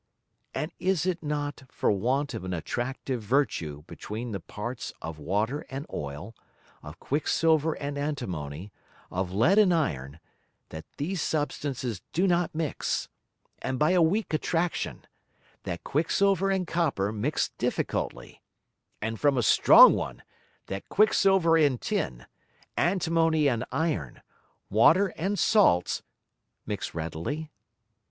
And 0.55 0.71
is 0.79 1.05
it 1.05 1.21
not 1.21 1.61
for 1.69 1.91
want 1.91 2.33
of 2.33 2.43
an 2.43 2.55
attractive 2.55 3.21
virtue 3.21 3.83
between 3.85 4.31
the 4.31 4.39
Parts 4.39 4.93
of 4.99 5.19
Water 5.19 5.63
and 5.69 5.85
Oil, 5.93 6.35
of 6.81 6.99
Quick 6.99 7.27
silver 7.27 7.73
and 7.73 7.99
Antimony, 7.99 8.71
of 9.11 9.31
Lead 9.31 9.59
and 9.59 9.71
Iron, 9.71 10.19
that 10.69 10.85
these 10.97 11.21
Substances 11.21 12.01
do 12.13 12.25
not 12.25 12.55
mix; 12.55 13.09
and 13.59 13.77
by 13.77 13.91
a 13.91 14.01
weak 14.01 14.33
Attraction, 14.33 15.05
that 15.65 15.83
Quick 15.83 16.09
silver 16.09 16.49
and 16.49 16.65
Copper 16.65 17.11
mix 17.11 17.49
difficultly; 17.59 18.41
and 19.03 19.19
from 19.19 19.37
a 19.37 19.43
strong 19.43 19.93
one, 19.93 20.23
that 20.65 20.89
Quick 20.89 21.13
silver 21.13 21.55
and 21.55 21.79
Tin, 21.79 22.25
Antimony 22.75 23.47
and 23.47 23.65
Iron, 23.71 24.23
Water 24.71 25.09
and 25.15 25.37
Salts, 25.37 26.01
mix 26.65 26.95
readily? 26.95 27.51